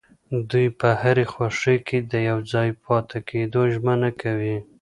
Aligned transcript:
دوی 0.49 0.67
په 0.79 0.89
هرې 1.01 1.25
خوښۍ 1.33 1.77
کې 1.87 1.97
د 2.11 2.13
يوځای 2.29 2.69
پاتې 2.83 3.17
کيدو 3.29 3.61
ژمنه 3.73 4.09
کوي. 4.21 4.57